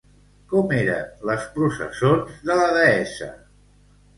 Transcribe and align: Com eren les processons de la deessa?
Com 0.53 0.71
eren 0.77 1.03
les 1.31 1.45
processons 1.57 2.41
de 2.51 2.59
la 2.61 2.67
deessa? 2.79 3.29